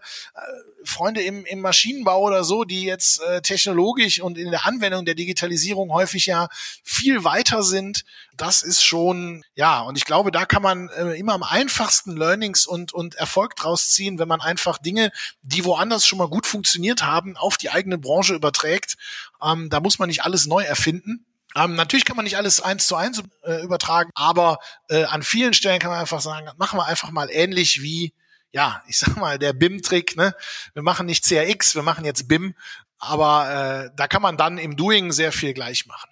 [0.85, 5.15] Freunde im, im Maschinenbau oder so, die jetzt äh, technologisch und in der Anwendung der
[5.15, 6.49] Digitalisierung häufig ja
[6.83, 8.05] viel weiter sind.
[8.37, 12.67] Das ist schon, ja, und ich glaube, da kann man äh, immer am einfachsten Learnings
[12.67, 15.11] und, und Erfolg draus ziehen, wenn man einfach Dinge,
[15.41, 18.97] die woanders schon mal gut funktioniert haben, auf die eigene Branche überträgt.
[19.43, 21.25] Ähm, da muss man nicht alles neu erfinden
[21.57, 25.55] ähm, natürlich kann man nicht alles eins zu eins äh, übertragen, aber äh, an vielen
[25.55, 28.13] Stellen kann man einfach sagen, machen wir einfach mal ähnlich wie,
[28.51, 30.17] ja, ich sag mal, der BIM-Trick.
[30.17, 30.35] Ne?
[30.75, 32.55] Wir machen nicht CRX, wir machen jetzt BIM,
[32.99, 36.11] aber äh, da kann man dann im Doing sehr viel gleich machen.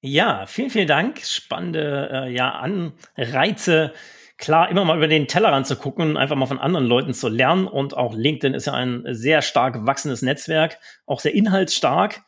[0.00, 1.24] Ja, vielen, vielen Dank.
[1.24, 3.92] Spannende äh, ja, Anreize.
[4.36, 7.68] Klar, immer mal über den Tellerrand zu gucken, einfach mal von anderen Leuten zu lernen.
[7.68, 12.22] Und auch LinkedIn ist ja ein sehr stark wachsendes Netzwerk, auch sehr inhaltsstark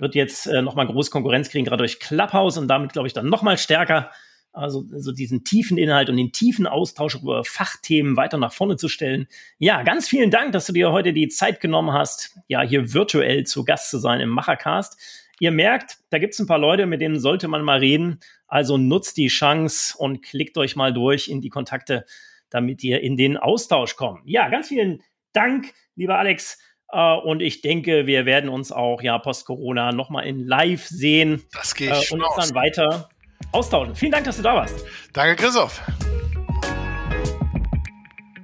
[0.00, 3.28] wird jetzt äh, nochmal große Konkurrenz kriegen, gerade durch Clubhouse und damit, glaube ich, dann
[3.28, 4.10] nochmal stärker.
[4.52, 8.88] Also so diesen tiefen Inhalt und den tiefen Austausch über Fachthemen weiter nach vorne zu
[8.88, 9.26] stellen.
[9.58, 13.44] Ja, ganz vielen Dank, dass du dir heute die Zeit genommen hast, ja, hier virtuell
[13.44, 14.98] zu Gast zu sein im Machercast.
[15.40, 18.20] Ihr merkt, da gibt es ein paar Leute, mit denen sollte man mal reden.
[18.46, 22.06] Also nutzt die Chance und klickt euch mal durch in die Kontakte,
[22.48, 24.22] damit ihr in den Austausch kommt.
[24.24, 25.02] Ja, ganz vielen
[25.34, 26.58] Dank, lieber Alex.
[26.92, 31.42] Uh, und ich denke, wir werden uns auch ja post-Corona nochmal in live sehen.
[31.52, 33.08] Das geht uh, Und uns dann weiter
[33.50, 33.94] austauschen.
[33.96, 34.84] Vielen Dank, dass du da warst.
[35.12, 35.82] Danke, Christoph.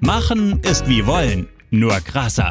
[0.00, 2.50] Machen ist wie wollen, nur krasser.